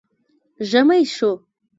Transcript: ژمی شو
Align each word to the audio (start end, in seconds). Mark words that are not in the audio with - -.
ژمی 0.69 1.01
شو 1.15 1.31